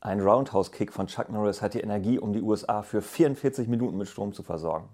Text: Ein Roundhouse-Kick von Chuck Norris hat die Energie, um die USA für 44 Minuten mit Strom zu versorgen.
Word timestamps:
Ein 0.00 0.20
Roundhouse-Kick 0.20 0.92
von 0.92 1.08
Chuck 1.08 1.28
Norris 1.28 1.60
hat 1.60 1.74
die 1.74 1.80
Energie, 1.80 2.20
um 2.20 2.32
die 2.32 2.40
USA 2.40 2.82
für 2.82 3.02
44 3.02 3.66
Minuten 3.66 3.98
mit 3.98 4.06
Strom 4.06 4.32
zu 4.32 4.44
versorgen. 4.44 4.88